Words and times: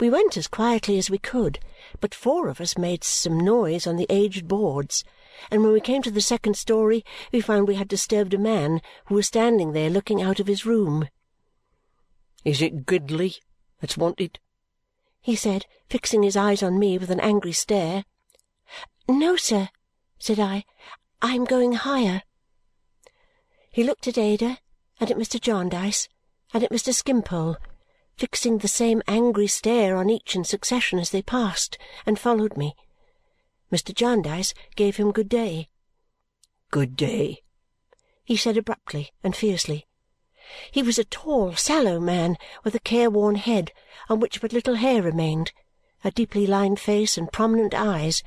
We 0.00 0.10
went 0.10 0.36
as 0.36 0.48
quietly 0.48 0.98
as 0.98 1.08
we 1.08 1.18
could, 1.18 1.60
but 2.00 2.14
four 2.14 2.48
of 2.48 2.60
us 2.60 2.76
made 2.76 3.04
some 3.04 3.38
noise 3.38 3.86
on 3.86 3.96
the 3.96 4.06
aged 4.10 4.48
boards, 4.48 5.04
and 5.50 5.62
when 5.62 5.72
we 5.72 5.80
came 5.80 6.02
to 6.02 6.10
the 6.10 6.20
second 6.20 6.56
story 6.56 7.04
we 7.32 7.40
found 7.40 7.68
we 7.68 7.76
had 7.76 7.88
disturbed 7.88 8.34
a 8.34 8.38
man 8.38 8.82
who 9.06 9.14
was 9.14 9.26
standing 9.26 9.72
there 9.72 9.90
looking 9.90 10.20
out 10.20 10.40
of 10.40 10.46
his 10.46 10.66
room. 10.66 11.08
"Is 12.44 12.60
it 12.60 12.86
Gridley 12.86 13.36
that's 13.80 13.96
wanted?" 13.96 14.40
he 15.20 15.36
said, 15.36 15.66
fixing 15.88 16.22
his 16.22 16.36
eyes 16.36 16.62
on 16.62 16.78
me 16.78 16.98
with 16.98 17.10
an 17.10 17.20
angry 17.20 17.52
stare. 17.52 18.04
"No, 19.08 19.36
sir," 19.36 19.68
said 20.18 20.40
I. 20.40 20.64
"I 21.22 21.34
am 21.34 21.44
going 21.44 21.72
higher." 21.72 22.22
He 23.70 23.84
looked 23.84 24.08
at 24.08 24.18
Ada, 24.18 24.58
and 24.98 25.10
at 25.10 25.16
Mr. 25.16 25.40
Jarndyce, 25.40 26.08
and 26.52 26.64
at 26.64 26.70
Mr. 26.70 26.92
Skimpole 26.92 27.56
fixing 28.16 28.58
the 28.58 28.68
same 28.68 29.02
angry 29.08 29.46
stare 29.46 29.96
on 29.96 30.08
each 30.08 30.36
in 30.36 30.44
succession 30.44 30.98
as 30.98 31.10
they 31.10 31.22
passed, 31.22 31.78
and 32.06 32.18
followed 32.18 32.56
me. 32.56 32.74
Mr. 33.72 33.94
Jarndyce 33.94 34.54
gave 34.76 34.96
him 34.96 35.10
good 35.10 35.28
day. 35.28 35.68
"Good 36.70 36.96
day," 36.96 37.42
he 38.24 38.36
said 38.36 38.56
abruptly 38.56 39.12
and 39.22 39.34
fiercely. 39.34 39.86
He 40.70 40.82
was 40.82 40.98
a 40.98 41.04
tall, 41.04 41.56
sallow 41.56 41.98
man 41.98 42.36
with 42.62 42.74
a 42.74 42.80
careworn 42.80 43.36
head 43.36 43.72
on 44.08 44.20
which 44.20 44.40
but 44.40 44.52
little 44.52 44.76
hair 44.76 45.02
remained, 45.02 45.52
a 46.04 46.10
deeply 46.10 46.46
lined 46.46 46.78
face, 46.78 47.16
and 47.16 47.32
prominent 47.32 47.74
eyes. 47.74 48.22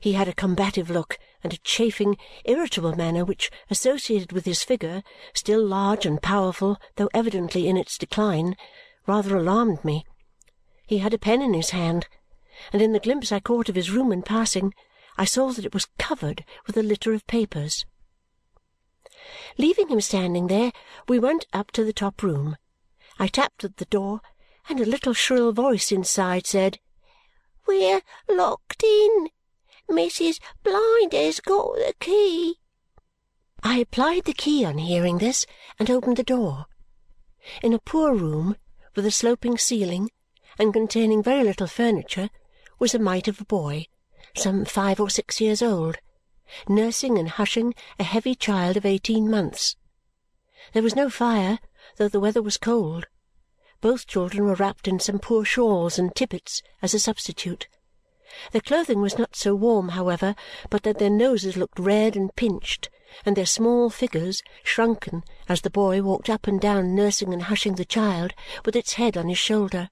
He 0.00 0.14
had 0.14 0.28
a 0.28 0.34
combative 0.34 0.90
look 0.90 1.18
and 1.44 1.52
a 1.52 1.58
chafing, 1.58 2.16
irritable 2.44 2.96
manner 2.96 3.24
which, 3.24 3.50
associated 3.70 4.32
with 4.32 4.46
his 4.46 4.64
figure, 4.64 5.02
still 5.34 5.64
large 5.64 6.06
and 6.06 6.22
powerful 6.22 6.78
though 6.96 7.10
evidently 7.12 7.68
in 7.68 7.76
its 7.76 7.98
decline, 7.98 8.56
rather 9.06 9.36
alarmed 9.36 9.84
me. 9.84 10.04
He 10.86 10.98
had 10.98 11.14
a 11.14 11.18
pen 11.18 11.42
in 11.42 11.54
his 11.54 11.70
hand, 11.70 12.06
and 12.72 12.82
in 12.82 12.92
the 12.92 13.00
glimpse 13.00 13.32
I 13.32 13.40
caught 13.40 13.68
of 13.68 13.74
his 13.74 13.90
room 13.90 14.12
in 14.12 14.22
passing, 14.22 14.74
I 15.16 15.24
saw 15.24 15.50
that 15.52 15.64
it 15.64 15.74
was 15.74 15.88
covered 15.98 16.44
with 16.66 16.76
a 16.76 16.82
litter 16.82 17.12
of 17.12 17.26
papers. 17.26 17.84
Leaving 19.58 19.88
him 19.88 20.00
standing 20.00 20.46
there, 20.46 20.72
we 21.08 21.18
went 21.18 21.46
up 21.52 21.70
to 21.72 21.84
the 21.84 21.92
top 21.92 22.22
room. 22.22 22.56
I 23.18 23.28
tapped 23.28 23.64
at 23.64 23.76
the 23.76 23.84
door, 23.86 24.20
and 24.68 24.80
a 24.80 24.86
little 24.86 25.14
shrill 25.14 25.52
voice 25.52 25.92
inside 25.92 26.46
said, 26.46 26.78
"We're 27.66 28.02
locked 28.28 28.82
in. 28.82 29.28
Mrs. 29.88 30.40
Blinder's 30.62 31.40
got 31.40 31.74
the 31.74 31.94
key." 32.00 32.58
I 33.62 33.78
applied 33.78 34.24
the 34.24 34.32
key 34.32 34.64
on 34.64 34.78
hearing 34.78 35.18
this 35.18 35.46
and 35.78 35.90
opened 35.90 36.16
the 36.16 36.22
door. 36.22 36.66
In 37.62 37.72
a 37.72 37.78
poor 37.78 38.14
room 38.14 38.56
with 38.94 39.06
a 39.06 39.10
sloping 39.10 39.58
ceiling 39.58 40.10
and 40.58 40.72
containing 40.72 41.22
very 41.22 41.44
little 41.44 41.66
furniture, 41.66 42.30
was 42.78 42.94
a 42.94 42.98
mite 42.98 43.28
of 43.28 43.40
a 43.40 43.44
boy, 43.44 43.86
some 44.36 44.64
five 44.64 45.00
or 45.00 45.08
six 45.08 45.40
years 45.40 45.62
old, 45.62 45.96
nursing 46.68 47.18
and 47.18 47.30
hushing 47.30 47.74
a 47.98 48.04
heavy 48.04 48.34
child 48.34 48.76
of 48.76 48.84
eighteen 48.84 49.30
months. 49.30 49.76
There 50.72 50.82
was 50.82 50.96
no 50.96 51.08
fire, 51.08 51.58
though 51.96 52.08
the 52.08 52.20
weather 52.20 52.42
was 52.42 52.56
cold. 52.56 53.06
Both 53.80 54.06
children 54.06 54.44
were 54.44 54.54
wrapped 54.54 54.86
in 54.86 55.00
some 55.00 55.18
poor 55.18 55.44
shawls 55.44 55.98
and 55.98 56.14
tippets 56.14 56.62
as 56.80 56.94
a 56.94 56.98
substitute. 56.98 57.68
Their 58.52 58.60
clothing 58.60 59.00
was 59.00 59.18
not 59.18 59.36
so 59.36 59.54
warm, 59.54 59.90
however, 59.90 60.34
but 60.70 60.84
that 60.84 60.98
their 60.98 61.10
noses 61.10 61.56
looked 61.56 61.78
red 61.78 62.16
and 62.16 62.34
pinched, 62.36 62.88
and 63.24 63.36
their 63.36 63.46
small 63.46 63.90
figures 63.90 64.42
shrunken 64.62 65.24
as 65.48 65.60
the 65.60 65.70
boy 65.70 66.02
walked 66.02 66.30
up 66.30 66.46
and 66.46 66.60
down 66.60 66.94
nursing 66.94 67.32
and 67.32 67.44
hushing 67.44 67.74
the 67.74 67.84
child 67.84 68.32
with 68.64 68.76
its 68.76 68.94
head 68.94 69.16
on 69.16 69.28
his 69.28 69.38
shoulder. 69.38 69.90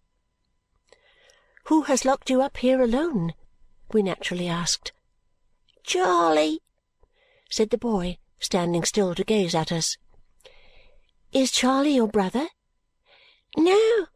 "Who 1.65 1.83
has 1.83 2.05
locked 2.05 2.31
you 2.31 2.43
up 2.43 2.57
here 2.57 2.83
alone?" 2.83 3.35
we 3.93 4.03
naturally 4.03 4.49
asked. 4.49 4.93
"Charley," 5.85 6.61
said 7.51 7.71
the 7.71 7.79
boy, 7.79 8.19
standing 8.39 8.85
still 8.85 9.15
to 9.15 9.25
gaze 9.25 9.55
at 9.55 9.71
us. 9.73 9.97
"Is 11.33 11.51
Charley 11.51 11.95
your 11.95 12.09
brother?" 12.09 12.49
"No, 13.57 14.07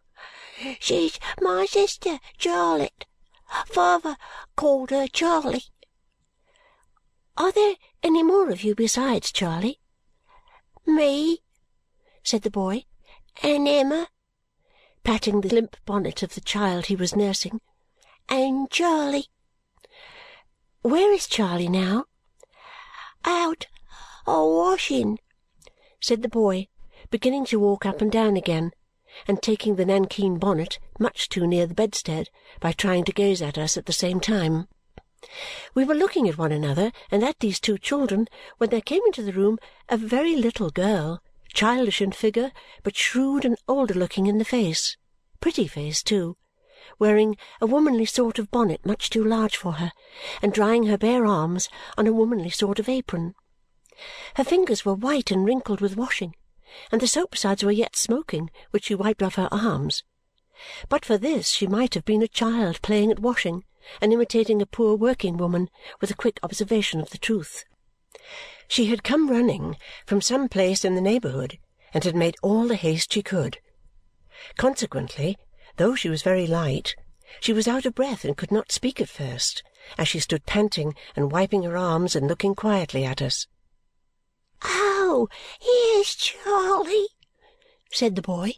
she's 0.81 1.19
my 1.41 1.67
sister 1.67 2.19
Charlotte. 2.39 3.07
Father 3.67 4.17
called 4.57 4.91
her 4.91 5.07
Charley. 5.07 5.65
Are 7.37 7.51
there 7.51 7.75
any 8.01 8.23
more 8.23 8.49
of 8.51 8.63
you 8.63 8.77
besides 8.77 9.33
Charley?" 9.33 9.81
"Me," 10.87 11.43
said 12.23 12.43
the 12.43 12.51
boy, 12.51 12.85
"and 13.43 13.67
Emma," 13.67 14.09
patting 15.03 15.41
the 15.41 15.49
limp 15.53 15.77
bonnet 15.85 16.23
of 16.23 16.37
the 16.37 16.41
child 16.41 16.87
he 16.87 16.95
was 16.95 17.17
nursing, 17.17 17.61
"and 18.29 18.71
Charley." 18.71 19.31
"Where 20.83 21.13
is 21.13 21.27
Charley 21.27 21.69
now?" 21.69 22.05
"Out 23.25 23.67
a 24.29 24.47
washing," 24.47 25.19
said 26.01 26.23
the 26.23 26.29
boy, 26.29 26.69
beginning 27.11 27.47
to 27.47 27.59
walk 27.59 27.85
up 27.85 28.01
and 28.01 28.13
down 28.13 28.37
again 28.37 28.71
and 29.27 29.43
taking 29.43 29.75
the 29.75 29.85
nankeen 29.85 30.39
bonnet 30.39 30.79
much 31.01 31.29
too 31.29 31.49
near 31.49 31.67
the 31.67 31.75
bedstead 31.75 32.31
by 32.61 32.71
trying 32.71 33.03
to 33.05 33.13
gaze 33.13 33.43
at 33.43 33.59
us 33.59 33.77
at 33.77 33.87
the 33.87 33.93
same 33.93 34.21
time. 34.21 34.69
We 35.75 35.85
were 35.85 35.95
looking 35.95 36.29
at 36.29 36.39
one 36.39 36.53
another 36.53 36.93
and 37.11 37.23
at 37.25 37.41
these 37.41 37.61
two 37.61 37.79
children 37.79 38.29
when 38.59 38.71
there 38.71 38.81
came 38.81 39.03
into 39.07 39.23
the 39.23 39.33
room 39.33 39.59
a 39.89 39.97
very 39.97 40.37
little 40.37 40.71
girl, 40.71 41.23
childish 41.53 42.01
in 42.01 42.13
figure, 42.13 42.53
but 42.83 42.97
shrewd 42.97 43.45
and 43.45 43.57
older 43.69 43.95
looking 43.95 44.27
in 44.27 44.39
the 44.39 44.45
face 44.45 44.97
pretty 45.45 45.67
face 45.67 46.03
too 46.03 46.35
wearing 46.99 47.37
a 47.61 47.67
womanly 47.67 48.07
sort 48.07 48.39
of 48.39 48.51
bonnet 48.51 48.85
much 48.87 49.11
too 49.11 49.23
large 49.23 49.57
for 49.57 49.73
her 49.73 49.93
and 50.41 50.55
drying 50.55 50.85
her 50.85 50.97
bare 50.97 51.27
arms 51.27 51.69
on 51.99 52.07
a 52.07 52.13
womanly 52.13 52.49
sort 52.49 52.79
of 52.79 52.89
apron. 52.89 53.35
Her 54.37 54.45
fingers 54.45 54.85
were 54.85 54.95
white 54.95 55.31
and 55.31 55.45
wrinkled 55.45 55.83
with 55.83 55.99
washing, 55.99 56.35
and 56.91 57.01
the 57.01 57.07
soap 57.07 57.37
suds 57.37 57.63
were 57.63 57.71
yet 57.71 57.95
smoking, 57.95 58.51
which 58.71 58.87
she 58.87 58.95
wiped 58.95 59.23
off 59.23 59.35
her 59.35 59.49
arms. 59.53 60.03
But 60.89 61.05
for 61.05 61.19
this 61.19 61.51
she 61.51 61.67
might 61.67 61.95
have 61.95 62.05
been 62.05 62.23
a 62.23 62.29
child 62.29 62.81
playing 62.83 63.11
at 63.11 63.19
washing 63.19 63.65
and 64.01 64.13
imitating 64.13 64.63
a 64.63 64.67
poor 64.67 64.97
working 64.97 65.37
woman 65.37 65.69
with 66.01 66.11
a 66.11 66.17
quick 66.17 66.39
observation 66.43 67.01
of 67.01 67.11
the 67.11 67.19
truth. 67.19 67.65
She 68.69 68.87
had 68.87 69.05
come 69.05 69.29
running 69.29 69.77
from 70.07 70.21
some 70.21 70.49
place 70.49 70.85
in 70.85 70.95
the 70.95 71.01
neighbourhood 71.01 71.59
and 71.93 72.05
had 72.05 72.17
made 72.17 72.37
all 72.43 72.67
the 72.67 72.77
haste 72.77 73.13
she 73.13 73.23
could. 73.23 73.59
Consequently, 74.57 75.37
though 75.77 75.95
she 75.95 76.09
was 76.09 76.23
very 76.23 76.47
light, 76.47 76.95
she 77.41 77.53
was 77.53 77.69
out 77.69 77.85
of 77.85 77.95
breath 77.95 78.25
and 78.25 78.37
could 78.37 78.53
not 78.53 78.73
speak 78.73 79.01
at 79.01 79.09
first, 79.09 79.63
as 79.99 80.09
she 80.09 80.19
stood 80.21 80.47
panting 80.47 80.95
and 81.15 81.33
wiping 81.33 81.63
her 81.63 81.77
arms 81.77 82.17
and 82.17 82.27
looking 82.27 82.55
quietly 82.55 83.05
at 83.05 83.21
us. 83.21 83.47
"Oh, 84.63 85.29
here's 85.61 86.15
Charley!" 86.15 87.09
said 87.93 88.17
the 88.17 88.23
boy. 88.23 88.55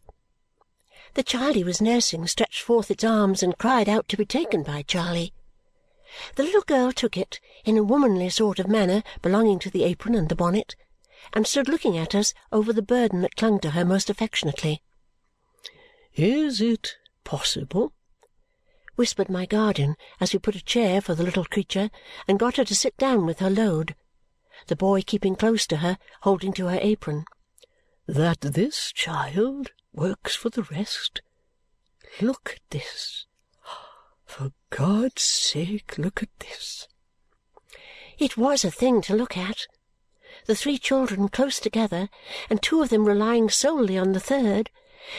The 1.17 1.23
child 1.23 1.57
he 1.57 1.65
was 1.65 1.81
nursing 1.81 2.27
stretched 2.27 2.61
forth 2.61 2.91
its 2.91 3.03
arms 3.03 3.43
and 3.43 3.57
cried 3.57 3.89
out 3.89 4.07
to 4.11 4.19
be 4.19 4.27
taken 4.27 4.63
by 4.63 4.83
Charley. 4.83 5.33
The 6.35 6.43
little 6.43 6.61
girl 6.61 6.93
took 6.93 7.17
it 7.17 7.41
in 7.65 7.79
a 7.79 7.83
womanly 7.83 8.29
sort 8.29 8.59
of 8.59 8.69
manner 8.69 9.03
belonging 9.23 9.59
to 9.61 9.71
the 9.71 9.85
apron 9.85 10.15
and 10.15 10.29
the 10.29 10.37
bonnet 10.37 10.77
and 11.33 11.47
stood 11.47 11.71
looking 11.71 11.97
at 11.97 12.15
us 12.15 12.35
over 12.53 12.71
the 12.71 12.83
burden 12.83 13.23
that 13.23 13.35
clung 13.35 13.61
to 13.61 13.71
her 13.71 13.83
most 13.83 14.11
affectionately. 14.11 14.83
"Is 16.13 16.61
it 16.61 16.97
possible?" 17.25 17.95
whispered 18.97 19.31
my 19.31 19.47
guardian 19.47 19.97
as 20.21 20.35
we 20.35 20.39
put 20.39 20.55
a 20.55 20.63
chair 20.63 21.01
for 21.01 21.15
the 21.15 21.25
little 21.25 21.47
creature 21.47 21.91
and 22.29 22.39
got 22.39 22.57
her 22.57 22.65
to 22.67 22.75
sit 22.75 22.95
down 22.99 23.25
with 23.25 23.39
her 23.39 23.49
load, 23.49 23.97
the 24.67 24.77
boy 24.77 25.01
keeping 25.01 25.35
close 25.35 25.67
to 25.69 25.79
her, 25.79 25.97
holding 26.25 26.53
to 26.53 26.67
her 26.67 26.79
apron. 26.83 27.25
"That 28.07 28.43
this 28.43 28.93
child 28.93 29.73
works 29.97 30.37
for 30.37 30.51
the 30.51 30.63
rest. 30.63 31.23
Look 32.21 32.53
at 32.55 32.71
this. 32.71 33.27
For 34.25 34.53
God's 34.71 35.23
sake, 35.23 35.99
look 35.99 36.23
at 36.23 36.39
this!" 36.39 36.87
It 38.19 38.37
was 38.37 38.65
a 38.65 38.71
thing 38.71 39.01
to 39.03 39.17
look 39.17 39.37
at. 39.37 39.67
The 40.45 40.55
three 40.55 40.79
children 40.79 41.29
close 41.29 41.59
together, 41.59 42.09
and 42.49 42.63
two 42.63 42.83
of 42.83 42.91
them 42.91 43.07
relying 43.07 43.51
solely 43.51 43.99
on 43.99 44.13
the 44.13 44.21
third, 44.21 44.71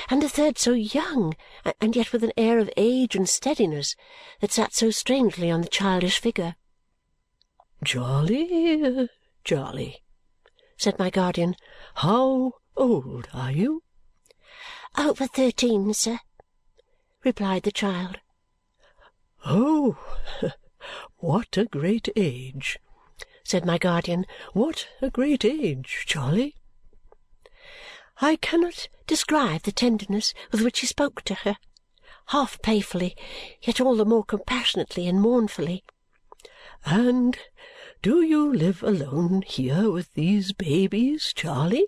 and 0.09 0.21
the 0.21 0.29
third 0.29 0.57
so 0.57 0.73
young 0.73 1.35
and 1.81 1.95
yet 1.95 2.11
with 2.11 2.23
an 2.23 2.33
air 2.37 2.59
of 2.59 2.69
age 2.77 3.15
and 3.15 3.27
steadiness 3.27 3.95
that 4.41 4.51
sat 4.51 4.73
so 4.73 4.91
strangely 4.91 5.49
on 5.49 5.61
the 5.61 5.67
childish 5.67 6.19
figure. 6.19 6.55
Jolly, 7.83 9.09
Charley," 9.43 10.03
said 10.77 10.99
my 10.99 11.09
guardian, 11.09 11.55
"how 11.95 12.53
old 12.75 13.27
are 13.33 13.51
you?" 13.51 13.83
"Over 14.97 15.27
thirteen, 15.27 15.93
sir," 15.93 16.19
replied 17.25 17.63
the 17.63 17.71
child. 17.71 18.19
"Oh, 19.45 19.97
what 21.17 21.57
a 21.57 21.65
great 21.65 22.07
age!" 22.15 22.79
said 23.43 23.65
my 23.65 23.77
guardian. 23.77 24.25
"What 24.53 24.87
a 25.01 25.09
great 25.09 25.43
age, 25.43 26.05
Charley!" 26.07 26.55
I 28.21 28.37
cannot 28.37 28.87
describe 29.07 29.63
the 29.63 29.71
tenderness 29.71 30.33
with 30.51 30.61
which 30.61 30.79
he 30.79 30.87
spoke 30.87 31.21
to 31.23 31.33
her. 31.33 31.57
half 32.27 32.61
playfully, 32.61 33.15
yet 33.61 33.81
all 33.81 33.95
the 33.95 34.05
more 34.05 34.23
compassionately 34.23 35.07
and 35.07 35.21
mournfully. 35.21 35.83
And 36.85 37.37
do 38.01 38.21
you 38.21 38.53
live 38.53 38.83
alone 38.83 39.41
here 39.41 39.91
with 39.91 40.13
these 40.13 40.53
babies, 40.53 41.33
Charley? 41.33 41.87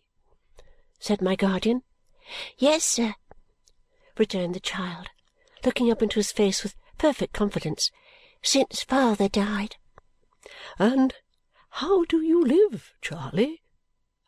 said 0.99 1.21
my 1.21 1.35
guardian. 1.35 1.83
Yes, 2.57 2.83
sir, 2.83 3.15
returned 4.17 4.53
the 4.53 4.59
child, 4.59 5.07
looking 5.65 5.91
up 5.91 6.01
into 6.01 6.19
his 6.19 6.31
face 6.31 6.63
with 6.63 6.75
perfect 6.97 7.33
confidence. 7.33 7.91
Since 8.41 8.83
father 8.83 9.27
died. 9.27 9.75
And 10.77 11.13
how 11.71 12.05
do 12.05 12.21
you 12.21 12.43
live, 12.43 12.93
Charley? 13.01 13.61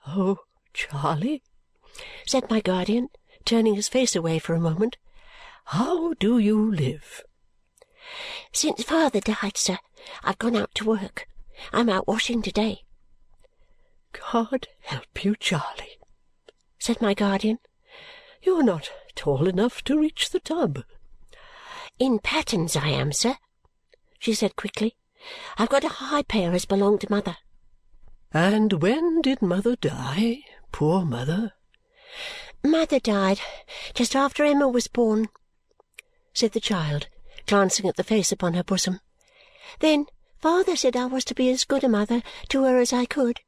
Oh, 0.08 0.40
Charley, 0.74 1.44
said 2.26 2.50
my 2.50 2.60
guardian, 2.60 3.10
turning 3.46 3.76
his 3.76 3.88
face 3.88 4.16
away 4.16 4.40
for 4.40 4.54
a 4.54 4.60
moment. 4.60 4.98
How 5.66 6.14
do 6.14 6.38
you 6.40 6.72
live? 6.74 7.24
Since 8.52 8.84
father 8.84 9.22
died, 9.22 9.56
sir, 9.56 9.78
I've 10.24 10.40
gone 10.40 10.56
out 10.56 10.74
to 10.76 10.86
work. 10.86 11.28
I'm 11.72 11.90
out 11.90 12.08
washing 12.08 12.42
to-day. 12.42 12.82
God 14.12 14.68
help 14.82 15.24
you, 15.24 15.36
Charley, 15.36 16.00
said 16.80 17.02
my 17.02 17.14
guardian. 17.14 17.60
You're 18.44 18.64
not 18.64 18.90
tall 19.16 19.48
enough 19.48 19.84
to 19.84 20.00
reach 20.00 20.30
the 20.30 20.40
tub. 20.40 20.84
In 22.00 22.20
pattens 22.20 22.76
I 22.76 22.88
am, 22.88 23.12
sir, 23.12 23.38
she 24.20 24.34
said 24.34 24.56
quickly. 24.56 24.96
I've 25.58 25.70
got 25.70 25.84
a 25.84 25.90
high 25.90 26.24
pair 26.24 26.52
as 26.54 26.66
belonged 26.66 27.02
to 27.02 27.12
mother. 27.12 27.38
And 28.34 28.82
when 28.82 29.22
did 29.22 29.42
mother 29.42 29.76
die, 29.76 30.40
poor 30.72 31.06
mother? 31.06 31.54
Mother 32.64 33.00
died 33.00 33.40
just 33.94 34.16
after 34.16 34.44
Emma 34.44 34.68
was 34.68 34.88
born, 34.88 35.30
said 36.34 36.54
the 36.54 36.60
child, 36.60 37.08
glancing 37.46 37.88
at 37.88 37.98
the 37.98 38.04
face 38.04 38.32
upon 38.32 38.54
her 38.54 38.64
bosom. 38.64 39.00
Then 39.80 40.06
father 40.40 40.76
said 40.76 40.96
I 40.96 41.06
was 41.06 41.26
to 41.26 41.36
be 41.36 41.50
as 41.50 41.66
good 41.66 41.84
a 41.84 41.90
mother 41.90 42.24
to 42.50 42.64
her 42.64 42.80
as 42.80 42.94
I 42.94 43.06
could, 43.06 43.42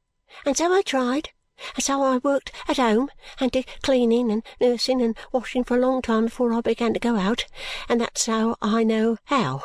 and 0.45 0.55
so 0.55 0.73
I 0.73 0.81
tried, 0.81 1.29
and 1.75 1.83
so 1.83 2.01
I 2.01 2.17
worked 2.17 2.51
at 2.67 2.77
home 2.77 3.09
and 3.39 3.51
did 3.51 3.67
cleaning 3.81 4.31
and 4.31 4.43
nursing 4.59 5.01
and 5.01 5.17
washing 5.31 5.63
for 5.63 5.77
a 5.77 5.79
long 5.79 6.01
time 6.01 6.25
before 6.25 6.53
I 6.53 6.61
began 6.61 6.93
to 6.93 6.99
go 6.99 7.15
out, 7.15 7.45
and 7.87 8.01
that's 8.01 8.25
how 8.25 8.57
I 8.61 8.83
know 8.83 9.17
how. 9.25 9.63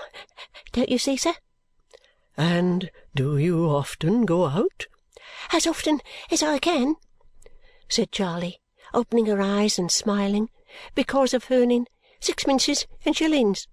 Don't 0.73 0.89
you 0.89 0.99
see, 0.99 1.17
sir? 1.17 1.35
And 2.37 2.91
do 3.15 3.37
you 3.37 3.67
often 3.67 4.25
go 4.25 4.47
out? 4.47 4.87
As 5.53 5.67
often 5.67 6.01
as 6.31 6.43
I 6.43 6.59
can, 6.59 6.97
said 7.89 8.13
Charley, 8.13 8.61
opening 8.95 9.27
her 9.27 9.41
eyes 9.41 9.79
and 9.79 9.91
smiling, 9.91 10.51
because 10.95 11.35
of 11.35 11.51
earning 11.51 11.87
sixpences 12.21 12.87
and 13.05 13.17
shillings. 13.17 13.67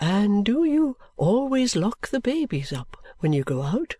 And 0.00 0.44
do 0.44 0.64
you 0.64 0.96
always 1.16 1.76
lock 1.76 2.08
the 2.08 2.20
babies 2.20 2.72
up 2.72 2.96
when 3.20 3.32
you 3.32 3.44
go 3.44 3.62
out? 3.62 3.96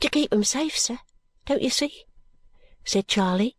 To 0.00 0.10
keep 0.10 0.32
'em 0.32 0.44
safe, 0.44 0.76
sir, 0.78 0.98
don't 1.46 1.62
you 1.62 1.70
see? 1.70 2.04
Said 2.84 3.08
Charley. 3.08 3.56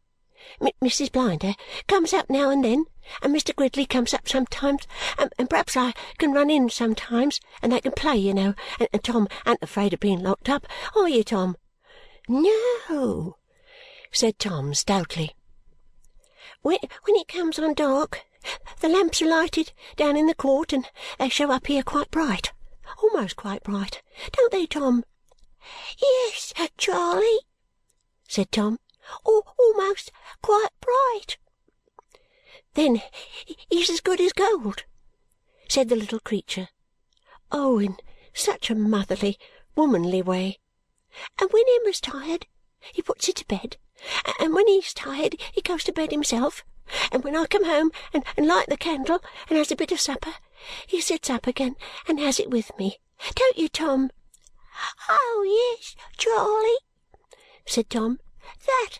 Mrs. 0.62 1.12
Blinder 1.12 1.48
eh? 1.48 1.54
comes 1.88 2.13
up 2.13 2.30
now 2.30 2.51
and 2.51 2.63
then, 2.63 2.86
and 3.22 3.36
Mr. 3.36 3.56
Gridley 3.56 3.86
comes 3.86 4.13
up 4.13 4.27
sometimes, 4.27 4.88
and, 5.18 5.50
perhaps 5.50 5.75
I 5.75 5.94
can 6.19 6.33
run 6.33 6.51
in 6.51 6.69
sometimes, 6.69 7.39
and 7.62 7.72
they 7.72 7.81
can 7.81 7.92
play, 7.92 8.18
you 8.18 8.33
know, 8.33 8.54
and, 8.80 9.04
Tom 9.04 9.27
ain't 9.48 9.63
afraid 9.63 9.94
of 9.94 10.00
being 10.00 10.22
locked 10.22 10.48
up, 10.48 10.68
are 10.95 11.10
you, 11.10 11.24
Tom? 11.24 11.57
No, 12.27 13.38
said 14.12 14.38
Tom 14.38 14.74
stoutly. 14.74 15.36
When, 16.62 16.77
when 17.04 17.16
it 17.16 17.27
comes 17.27 17.57
on 17.57 17.74
dark, 17.74 18.22
the 18.81 18.89
lamps 18.89 19.22
are 19.24 19.27
lighted 19.27 19.74
down 19.95 20.16
in 20.16 20.27
the 20.27 20.36
court, 20.36 20.72
and 20.72 20.88
they 21.18 21.30
show 21.30 21.51
up 21.51 21.68
here 21.68 21.83
quite 21.83 22.12
bright, 22.12 22.54
almost 23.01 23.36
quite 23.36 23.63
bright, 23.63 24.01
don't 24.31 24.51
they, 24.51 24.68
Tom? 24.68 25.04
Yes, 26.00 26.54
Charley, 26.77 27.39
said 28.27 28.51
Tom 28.51 28.80
almost 29.24 30.12
quite 30.42 30.69
bright. 30.81 31.38
Then 32.74 33.02
he's 33.69 33.90
as 33.90 34.02
good 34.02 34.19
as 34.19 34.34
gold, 34.34 34.84
said 35.69 35.90
the 35.90 35.96
little 35.96 36.19
creature. 36.19 36.69
Oh, 37.52 37.80
in 37.80 37.98
such 38.34 38.69
a 38.69 38.75
motherly, 38.75 39.38
womanly 39.75 40.22
way. 40.22 40.60
And 41.40 41.50
when 41.52 41.63
Emma's 41.80 42.02
tired, 42.02 42.48
he 42.94 43.02
puts 43.02 43.28
her 43.28 43.34
to 43.34 43.48
bed. 43.48 43.78
And 44.40 44.54
when 44.54 44.68
he's 44.68 44.94
tired, 44.94 45.38
he 45.54 45.62
goes 45.62 45.84
to 45.86 45.94
bed 45.94 46.12
himself. 46.12 46.66
And 47.12 47.24
when 47.24 47.36
I 47.36 47.46
come 47.46 47.66
home 47.66 47.92
and, 48.13 48.24
and 48.36 48.46
light 48.48 48.68
the 48.68 48.78
candle 48.78 49.19
and 49.50 49.58
has 49.58 49.72
a 49.72 49.75
bit 49.75 49.92
of 49.92 50.00
supper, 50.00 50.34
he 50.86 51.01
sits 51.01 51.30
up 51.30 51.48
again 51.48 51.75
and 52.08 52.19
has 52.19 52.40
it 52.40 52.50
with 52.50 52.78
me. 52.78 52.98
Don't 53.36 53.58
you, 53.58 53.69
Tom? 53.69 54.12
Oh, 55.10 55.75
yes, 55.78 55.96
Charley, 56.18 56.75
said 57.66 57.90
Tom. 57.90 58.19
That 58.65 59.00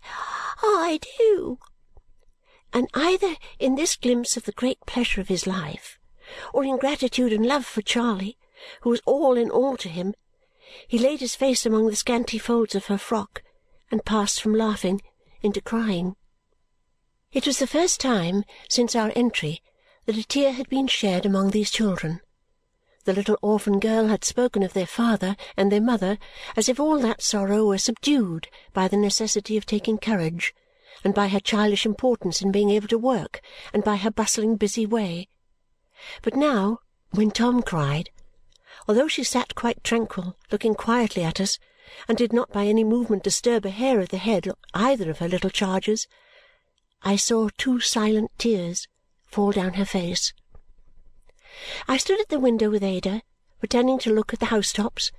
I 0.64 1.00
do. 1.18 1.60
And 2.74 2.90
either 2.94 3.36
in 3.60 3.76
this 3.76 3.96
glimpse 3.96 4.36
of 4.38 4.46
the 4.46 4.52
great 4.52 4.80
pleasure 4.86 5.22
of 5.22 5.28
his 5.28 5.48
life, 5.48 6.00
or 6.54 6.64
in 6.64 6.78
gratitude 6.78 7.32
and 7.32 7.46
love 7.46 7.66
for 7.66 7.82
Charley, 7.82 8.38
who 8.82 8.90
was 8.90 9.02
all 9.06 9.38
in 9.38 9.50
all 9.50 9.78
to 9.78 9.90
him, 9.90 10.14
he 10.88 10.98
laid 10.98 11.20
his 11.20 11.36
face 11.36 11.66
among 11.66 11.88
the 11.88 11.96
scanty 11.96 12.38
folds 12.38 12.76
of 12.76 12.88
her 12.88 12.98
frock 12.98 13.44
and 13.92 14.06
passed 14.06 14.42
from 14.42 14.54
laughing 14.54 15.02
into 15.42 15.62
crying. 15.62 16.16
It 17.32 17.46
was 17.46 17.60
the 17.60 17.68
first 17.68 18.00
time 18.00 18.44
since 18.70 18.96
our 18.96 19.12
entry 19.16 19.62
that 20.06 20.18
a 20.18 20.24
tear 20.24 20.54
had 20.54 20.70
been 20.70 20.88
shed 20.88 21.26
among 21.26 21.52
these 21.52 21.72
children. 21.72 22.22
The 23.06 23.14
little 23.14 23.38
orphan 23.44 23.80
girl 23.80 24.08
had 24.08 24.26
spoken 24.26 24.64
of 24.64 24.74
their 24.74 24.88
father 24.88 25.38
and 25.56 25.72
their 25.72 25.82
mother 25.82 26.18
as 26.58 26.68
if 26.68 26.80
all 26.80 26.98
that 27.00 27.22
sorrow 27.22 27.68
were 27.68 27.78
subdued 27.78 28.48
by 28.74 28.88
the 28.88 28.98
necessity 28.98 29.58
of 29.58 29.66
taking 29.66 30.00
courage, 30.00 30.56
and 31.04 31.14
by 31.14 31.28
her 31.28 31.40
childish 31.40 31.86
importance 31.86 32.42
in 32.42 32.52
being 32.52 32.72
able 32.72 32.88
to 32.88 32.98
work, 32.98 33.42
and 33.74 33.84
by 33.84 33.96
her 33.98 34.10
bustling 34.10 34.56
busy 34.56 34.88
way. 34.88 35.28
But 36.24 36.36
now, 36.36 36.80
when 37.12 37.30
Tom 37.30 37.62
cried, 37.62 38.10
although 38.88 39.08
she 39.08 39.24
sat 39.24 39.54
quite 39.54 39.84
tranquil, 39.84 40.36
looking 40.52 40.74
quietly 40.74 41.24
at 41.24 41.40
us, 41.40 41.60
and 42.08 42.18
did 42.18 42.34
not 42.34 42.52
by 42.52 42.66
any 42.66 42.84
movement 42.84 43.24
disturb 43.24 43.66
a 43.66 43.70
hair 43.70 44.00
of 44.00 44.10
the 44.10 44.18
head 44.18 44.48
of 44.48 44.56
either 44.74 45.12
of 45.12 45.20
her 45.20 45.28
little 45.28 45.52
charges, 45.52 46.08
I 47.04 47.18
saw 47.18 47.50
two 47.56 47.80
silent 47.80 48.32
tears 48.40 48.88
fall 49.28 49.52
down 49.52 49.74
her 49.74 49.86
face. 49.86 50.34
I 51.88 51.98
stood 51.98 52.20
at 52.20 52.30
the 52.30 52.40
window 52.40 52.70
with 52.70 52.84
Ada, 52.84 53.22
pretending 53.60 54.00
to 54.00 54.14
look 54.14 54.34
at 54.34 54.40
the 54.40 54.48
housetops, 54.48 55.12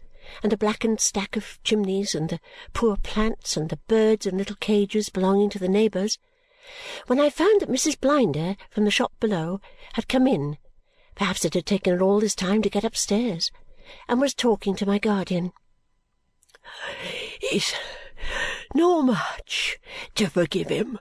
and 0.43 0.53
the 0.53 0.57
blackened 0.57 1.01
stack 1.01 1.37
of 1.37 1.59
chimneys, 1.65 2.15
and 2.15 2.29
the 2.29 2.41
poor 2.73 2.97
plants, 2.97 3.57
and 3.57 3.69
the 3.69 3.79
birds 3.89 4.27
in 4.27 4.37
little 4.37 4.57
cages 4.57 5.09
belonging 5.09 5.51
to 5.51 5.59
the 5.59 5.69
neighbours, 5.69 6.19
when 7.07 7.21
I 7.21 7.31
found 7.31 7.61
that 7.61 7.71
Mrs. 7.71 8.01
Blinder 8.01 8.57
from 8.71 8.85
the 8.85 8.91
shop 8.91 9.13
below 9.21 9.61
had 9.95 10.09
come 10.09 10.27
in 10.27 10.59
perhaps 11.17 11.45
it 11.45 11.55
had 11.55 11.67
taken 11.67 11.97
her 11.97 12.05
all 12.05 12.21
this 12.21 12.35
time 12.35 12.63
to 12.63 12.71
get 12.71 12.85
upstairs 12.85 13.51
and 14.07 14.21
was 14.21 14.35
talking 14.35 14.77
to 14.77 14.87
my 14.87 14.99
guardian. 14.99 15.53
"It's 17.41 17.73
not 18.75 19.03
much 19.03 19.79
to 20.15 20.29
forgive 20.29 20.69
him 20.69 21.01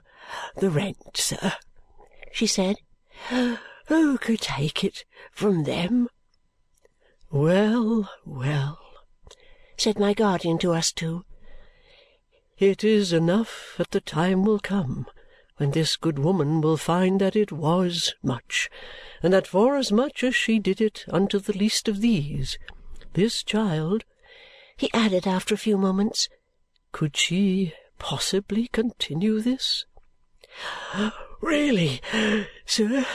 the 0.56 0.70
rent, 0.70 1.16
sir," 1.16 1.54
she 2.32 2.46
said. 2.46 2.76
Who 3.86 4.18
could 4.18 4.40
take 4.40 4.82
it 4.84 5.04
from 5.32 5.64
them? 5.64 6.08
Well, 7.30 8.10
well, 8.24 8.78
said 9.76 9.98
my 9.98 10.14
guardian 10.14 10.58
to 10.58 10.72
us 10.72 10.92
two. 10.92 11.24
It 12.58 12.82
is 12.82 13.12
enough 13.12 13.74
that 13.76 13.90
the 13.90 14.00
time 14.00 14.44
will 14.44 14.58
come 14.58 15.06
when 15.58 15.70
this 15.70 15.96
good 15.96 16.18
woman 16.18 16.60
will 16.60 16.76
find 16.76 17.20
that 17.20 17.36
it 17.36 17.50
was 17.50 18.14
much, 18.22 18.68
and 19.22 19.32
that 19.32 19.46
forasmuch 19.46 19.80
as 19.80 19.92
much 19.92 20.24
as 20.24 20.36
she 20.36 20.58
did 20.58 20.80
it 20.80 21.04
unto 21.08 21.38
the 21.38 21.56
least 21.56 21.88
of 21.88 22.00
these, 22.00 22.58
this 23.14 23.42
child, 23.42 24.04
he 24.76 24.90
added 24.92 25.26
after 25.26 25.54
a 25.54 25.58
few 25.58 25.78
moments, 25.78 26.28
could 26.92 27.16
she 27.16 27.72
possibly 27.98 28.68
continue 28.68 29.40
this? 29.40 29.86
Really, 31.40 32.00
sir, 32.66 33.06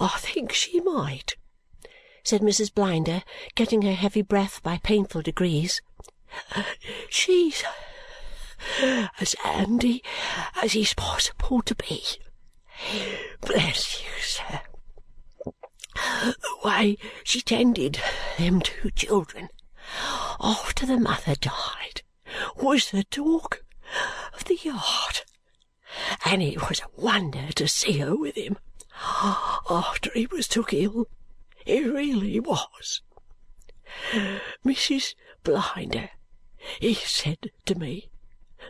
I 0.00 0.16
think 0.18 0.52
she 0.52 0.80
might, 0.80 1.36
said 2.22 2.40
Mrs. 2.40 2.72
Blinder, 2.74 3.22
getting 3.54 3.82
her 3.82 3.94
heavy 3.94 4.22
breath 4.22 4.62
by 4.62 4.78
painful 4.78 5.22
degrees. 5.22 5.80
She's 7.08 7.62
as 9.20 9.34
handy 9.42 10.02
as 10.62 10.74
it's 10.74 10.94
possible 10.94 11.62
to 11.62 11.74
be. 11.74 12.02
Bless 13.40 14.02
you, 14.02 14.10
sir. 14.20 14.60
The 15.94 16.56
way 16.64 16.96
she 17.22 17.40
tended 17.40 18.00
them 18.38 18.60
two 18.60 18.90
children 18.90 19.48
after 20.40 20.86
the 20.86 20.98
mother 20.98 21.34
died 21.34 22.02
was 22.56 22.90
the 22.90 23.04
talk 23.04 23.64
of 24.34 24.44
the 24.44 24.56
yard, 24.56 25.22
and 26.24 26.42
it 26.42 26.68
was 26.68 26.80
a 26.80 27.00
wonder 27.00 27.52
to 27.52 27.68
see 27.68 27.98
her 27.98 28.16
with 28.16 28.36
him. 28.36 28.58
After 29.70 30.10
he 30.12 30.26
was 30.26 30.48
took 30.48 30.72
ill. 30.72 31.06
It 31.66 31.86
really 31.86 32.38
was. 32.40 33.02
Mrs. 34.64 35.14
Blinder, 35.42 36.10
he 36.80 36.94
said 36.94 37.50
to 37.66 37.74
me, 37.74 38.10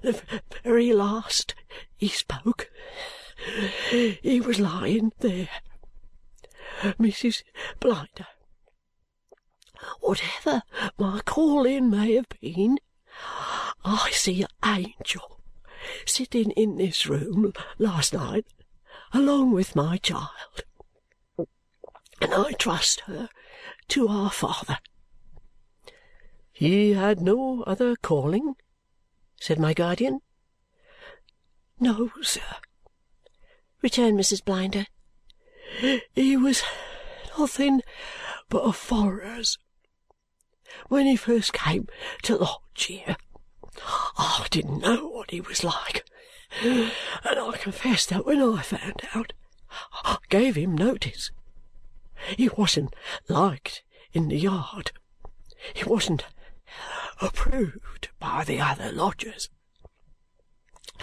the 0.02 0.22
very 0.62 0.92
last 0.92 1.54
he 1.96 2.08
spoke, 2.08 2.70
he 3.90 4.40
was 4.40 4.60
lying 4.60 5.12
there. 5.20 5.48
Mrs. 6.82 7.42
Blinder, 7.80 8.26
whatever 10.00 10.62
my 10.98 11.20
calling 11.24 11.90
may 11.90 12.14
have 12.14 12.28
been, 12.40 12.78
I 13.84 14.10
see 14.12 14.42
an 14.42 14.48
angel 14.64 15.40
sitting 16.06 16.50
in 16.52 16.76
this 16.76 17.06
room 17.06 17.52
last 17.78 18.14
night 18.14 18.46
along 19.14 19.52
with 19.52 19.76
my 19.76 19.96
child, 19.96 20.64
and 22.20 22.34
I 22.34 22.52
trust 22.52 23.00
her 23.02 23.28
to 23.88 24.08
our 24.08 24.30
Father. 24.30 24.78
He 26.52 26.92
had 26.92 27.20
no 27.20 27.62
other 27.62 27.96
calling? 27.96 28.56
said 29.40 29.58
my 29.58 29.72
guardian. 29.72 30.20
No, 31.78 32.10
sir, 32.22 32.40
returned 33.82 34.18
Mrs. 34.18 34.44
Blinder. 34.44 34.86
He 36.14 36.36
was 36.36 36.62
nothing 37.38 37.82
but 38.48 38.62
a 38.62 38.72
follower's. 38.72 39.58
When 40.88 41.06
he 41.06 41.16
first 41.16 41.52
came 41.52 41.86
to 42.22 42.36
lodge 42.36 42.84
here, 42.86 43.16
I 44.18 44.46
didn't 44.50 44.80
know 44.80 45.06
what 45.08 45.30
he 45.30 45.40
was 45.40 45.62
like, 45.62 46.04
and 46.62 46.90
I 47.24 47.56
confess 47.60 48.06
that 48.06 48.24
when 48.24 48.40
I 48.40 48.62
found 48.62 49.02
out, 49.14 49.32
I 50.04 50.18
gave 50.28 50.54
him 50.56 50.74
notice. 50.74 51.30
He 52.36 52.48
wasn't 52.48 52.94
liked 53.28 53.82
in 54.12 54.28
the 54.28 54.38
yard. 54.38 54.92
He 55.74 55.84
wasn't 55.84 56.24
approved 57.20 58.08
by 58.18 58.44
the 58.44 58.60
other 58.60 58.92
lodgers. 58.92 59.50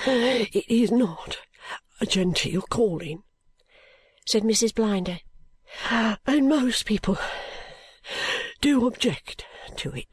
It 0.06 0.66
is 0.70 0.92
not 0.92 1.40
a 2.00 2.06
genteel 2.06 2.62
calling, 2.62 3.24
said 4.26 4.44
Mrs. 4.44 4.74
Blinder, 4.74 5.20
and 5.90 6.48
most 6.50 6.86
people 6.86 7.18
do 8.62 8.88
object 8.88 9.46
to 9.78 9.92
it. 9.92 10.08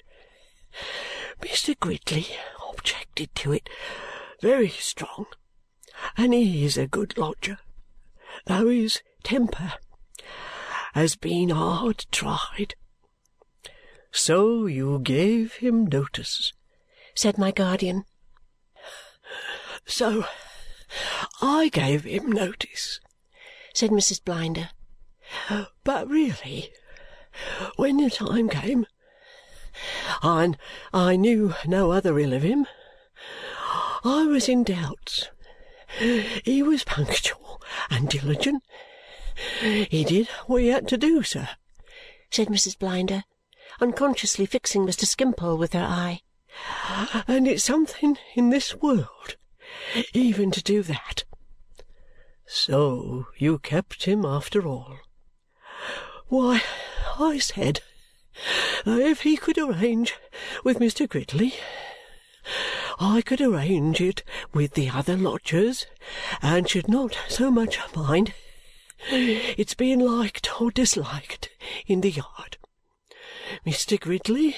Mr. 1.40 1.78
Gridley 1.78 2.26
objected 2.70 3.34
to 3.36 3.52
it 3.52 3.68
very 4.40 4.68
strong, 4.68 5.26
and 6.16 6.32
he 6.32 6.64
is 6.64 6.76
a 6.76 6.86
good 6.86 7.16
lodger, 7.18 7.58
though 8.46 8.68
his 8.68 9.02
temper 9.22 9.74
has 10.94 11.16
been 11.16 11.50
hard 11.50 12.06
tried. 12.10 12.74
So 14.10 14.66
you 14.66 15.00
gave 15.00 15.54
him 15.54 15.86
notice, 15.86 16.52
said 17.14 17.36
my 17.38 17.50
guardian. 17.50 18.04
So 19.86 20.24
I 21.42 21.68
gave 21.68 22.04
him 22.04 22.30
notice, 22.32 23.00
said 23.74 23.90
Mrs. 23.90 24.24
Blinder. 24.24 24.70
But 25.84 26.08
really, 26.08 26.70
when 27.76 27.98
the 27.98 28.10
time 28.10 28.48
came, 28.48 28.86
and 30.22 30.56
I 30.92 31.16
knew 31.16 31.54
no 31.66 31.90
other 31.92 32.18
ill 32.18 32.32
of 32.32 32.42
him, 32.42 32.66
I 34.04 34.26
was 34.26 34.48
in 34.48 34.64
doubts. 34.64 35.28
He 36.44 36.62
was 36.62 36.84
punctual 36.84 37.60
and 37.90 38.08
diligent. 38.08 38.62
He 39.60 40.04
did 40.04 40.28
what 40.46 40.62
he 40.62 40.68
had 40.68 40.88
to 40.88 40.96
do, 40.98 41.22
sir, 41.22 41.48
said 42.30 42.48
Mrs. 42.48 42.78
Blinder 42.78 43.24
unconsciously 43.80 44.46
fixing 44.46 44.84
Mr. 44.84 45.06
Skimpole 45.06 45.56
with 45.56 45.72
her 45.72 45.84
eye. 45.84 46.22
And 47.28 47.46
it's 47.46 47.64
something 47.64 48.18
in 48.34 48.50
this 48.50 48.74
world 48.74 49.36
even 50.12 50.50
to 50.50 50.62
do 50.62 50.82
that. 50.82 51.24
So 52.46 53.26
you 53.36 53.58
kept 53.58 54.04
him 54.04 54.24
after 54.24 54.66
all? 54.66 54.96
Why, 56.28 56.62
I 57.18 57.38
said 57.38 57.80
that 58.84 59.00
if 59.00 59.22
he 59.22 59.36
could 59.36 59.58
arrange 59.58 60.14
with 60.64 60.78
Mr. 60.78 61.08
Gridley, 61.08 61.54
I 63.00 63.22
could 63.22 63.40
arrange 63.40 64.00
it 64.00 64.24
with 64.52 64.74
the 64.74 64.90
other 64.90 65.16
lodgers 65.16 65.86
and 66.42 66.68
should 66.68 66.88
not 66.88 67.16
so 67.28 67.50
much 67.50 67.78
mind 67.94 68.34
its 69.10 69.74
being 69.74 70.00
liked 70.00 70.60
or 70.60 70.70
disliked 70.72 71.50
in 71.86 72.00
the 72.00 72.10
yard. 72.10 72.56
Mr. 73.64 73.98
Gridley 73.98 74.56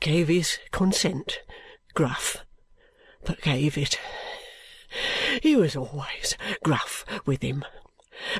gave 0.00 0.28
his 0.28 0.58
consent, 0.70 1.40
gruff, 1.94 2.44
but 3.24 3.40
gave 3.40 3.78
it. 3.78 3.98
He 5.42 5.56
was 5.56 5.74
always 5.74 6.36
gruff 6.62 7.04
with 7.24 7.42
him, 7.42 7.64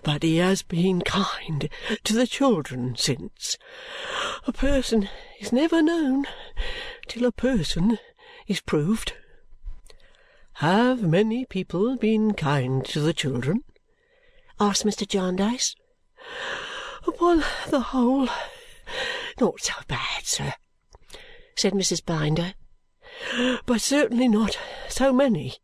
but 0.02 0.23
he 0.23 0.37
has 0.37 0.62
been 0.62 1.00
kind 1.02 1.69
to 2.05 2.12
the 2.12 2.26
children 2.26 2.97
since. 2.97 3.57
A 4.47 4.52
person 4.52 5.09
is 5.40 5.52
never 5.52 5.83
known 5.83 6.26
till 7.07 7.25
a 7.25 7.33
person 7.33 7.99
is 8.47 8.61
proved. 8.61 9.14
Have 10.59 11.03
many 11.03 11.45
people 11.45 11.97
been 11.97 12.35
kind 12.35 12.85
to 12.87 12.99
the 12.99 13.12
children? 13.12 13.62
asked 14.59 14.85
Mr. 14.85 15.07
Jarndyce. 15.07 15.77
Upon 17.07 17.45
the 17.69 17.79
whole, 17.79 18.29
not 19.41 19.61
so 19.61 19.75
bad, 19.87 20.25
sir, 20.25 20.55
said 21.55 21.75
Mrs. 21.75 22.05
Blinder, 22.05 22.55
but 23.67 23.81
certainly 23.81 24.27
not 24.27 24.59
so 24.88 25.12
many 25.12 25.59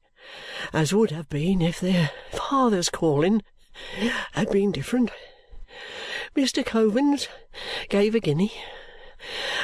as 0.73 0.95
would 0.95 1.11
have 1.11 1.29
been 1.29 1.61
if 1.61 1.81
their 1.81 2.13
father's 2.31 2.89
calling 2.89 3.43
had 4.35 4.49
been 4.51 4.71
different. 4.71 5.11
Mr. 6.37 6.65
Coavins 6.65 7.27
gave 7.89 8.15
a 8.15 8.21
guinea, 8.21 8.53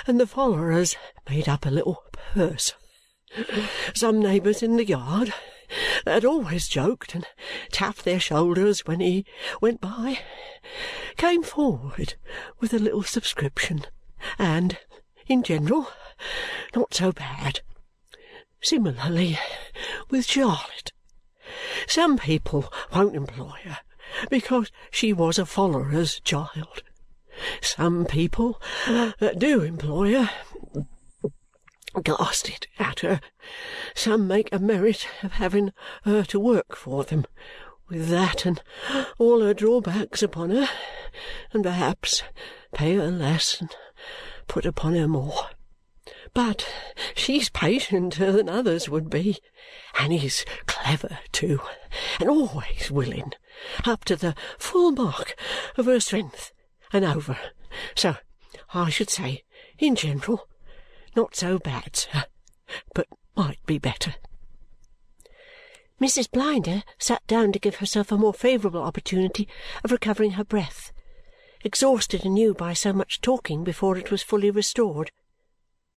and 0.09 0.19
the 0.19 0.27
followers 0.27 0.97
made 1.29 1.49
up 1.49 1.67
a 1.67 1.71
little 1.71 2.03
purse. 2.13 2.75
Some 3.95 4.21
neighbours 4.21 4.63
in 4.63 4.77
the 4.77 4.85
yard 4.85 5.33
that 6.05 6.15
had 6.15 6.25
always 6.25 6.69
joked 6.69 7.15
and 7.15 7.27
tapped 7.71 8.05
their 8.05 8.21
shoulders 8.21 8.87
when 8.87 9.01
he 9.01 9.25
went 9.61 9.81
by 9.81 10.21
came 11.17 11.43
forward 11.43 12.15
with 12.59 12.73
a 12.73 12.79
little 12.79 13.03
subscription 13.03 13.85
and, 14.39 14.79
in 15.27 15.43
general, 15.43 15.89
not 16.75 16.95
so 16.95 17.13
bad. 17.13 17.61
Similarly 18.63 19.39
with 20.11 20.27
Charlotte. 20.27 20.93
Some 21.87 22.19
people 22.19 22.73
won't 22.93 23.17
employ 23.17 23.59
her 23.65 23.79
because 24.29 24.71
she 24.91 25.13
was 25.13 25.39
a 25.39 25.47
follower's 25.47 26.21
child. 26.21 26.83
Some 27.63 28.05
people 28.05 28.61
that 28.87 29.39
do 29.39 29.63
employ 29.63 30.15
her 30.15 30.31
cast 32.05 32.49
it 32.49 32.67
at 32.79 33.01
her. 33.01 33.21
Some 33.95 34.27
make 34.27 34.53
a 34.53 34.59
merit 34.59 35.07
of 35.23 35.33
having 35.33 35.73
her 36.05 36.23
to 36.25 36.39
work 36.39 36.77
for 36.77 37.05
them, 37.05 37.27
with 37.89 38.09
that 38.09 38.47
and 38.47 38.63
all 39.19 39.41
her 39.41 39.55
drawbacks 39.55 40.23
upon 40.23 40.51
her, 40.51 40.69
and 41.53 41.63
perhaps 41.63 42.23
pay 42.73 42.95
her 42.95 43.11
less 43.11 43.61
and 43.61 43.75
put 44.47 44.65
upon 44.65 44.95
her 44.95 45.09
more. 45.09 45.51
But 46.33 46.69
she's 47.15 47.49
patienter 47.49 48.31
than 48.33 48.49
others 48.49 48.89
would 48.89 49.11
be, 49.11 49.39
and 49.99 50.13
is 50.13 50.45
clever 50.67 51.19
too, 51.33 51.61
and 52.21 52.29
always 52.29 52.91
willing, 52.91 53.33
up 53.85 54.05
to 54.05 54.17
the 54.17 54.35
full 54.59 54.93
mark 54.93 55.35
of 55.77 55.87
her 55.87 55.99
strength 55.99 56.53
and 56.93 57.05
over. 57.05 57.37
So 57.97 58.17
I 58.73 58.91
should 58.91 59.11
say, 59.11 59.43
in 59.79 59.97
general, 59.97 60.49
not 61.17 61.35
so 61.35 61.59
bad, 61.59 61.97
sir, 61.97 62.25
but 62.95 63.07
might 63.37 63.65
be 63.67 63.79
better. 63.79 64.15
Mrs. 66.01 66.31
Blinder 66.31 66.83
sat 66.99 67.27
down 67.27 67.53
to 67.53 67.59
give 67.59 67.77
herself 67.77 68.11
a 68.11 68.17
more 68.17 68.33
favourable 68.33 68.83
opportunity 68.83 69.47
of 69.85 69.93
recovering 69.93 70.33
her 70.33 70.45
breath, 70.45 70.93
exhausted 71.63 72.25
anew 72.25 72.55
by 72.55 72.73
so 72.73 72.93
much 72.93 73.21
talking 73.21 73.65
before 73.65 73.99
it 73.99 74.11
was 74.11 74.23
fully 74.23 74.51
restored. 74.51 75.11